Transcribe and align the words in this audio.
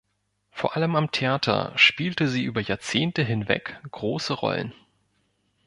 Vor 0.49 0.75
allem 0.75 0.95
am 0.95 1.11
Theater 1.11 1.73
spielte 1.75 2.27
sie 2.27 2.43
über 2.43 2.59
Jahrzehnte 2.59 3.23
hinweg 3.23 3.79
große 3.91 4.33
Rollen. 4.33 4.73